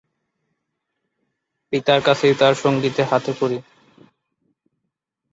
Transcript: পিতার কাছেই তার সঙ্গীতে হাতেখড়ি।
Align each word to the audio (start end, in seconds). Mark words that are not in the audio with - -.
পিতার 1.73 1.99
কাছেই 2.03 2.33
তার 2.39 2.53
সঙ্গীতে 2.55 3.01
হাতেখড়ি। 3.03 3.57